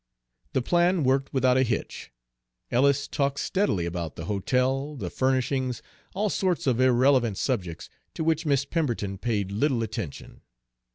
The 0.53 0.63
plan 0.63 1.03
worked 1.03 1.31
without 1.31 1.57
a 1.57 1.61
hitch. 1.61 2.11
Ellis 2.71 3.07
talked 3.07 3.39
steadily, 3.39 3.85
about 3.85 4.15
the 4.15 4.25
hotel, 4.25 4.95
the 4.95 5.11
furnishings, 5.11 5.83
all 6.15 6.31
sorts 6.31 6.65
of 6.65 6.81
irrelevant 6.81 7.37
subjects, 7.37 7.87
to 8.15 8.23
which 8.23 8.43
Miss 8.43 8.65
Pemberton 8.65 9.19
paid 9.19 9.51
little 9.51 9.83
attention. 9.83 10.41